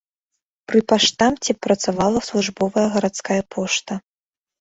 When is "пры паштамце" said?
0.71-1.51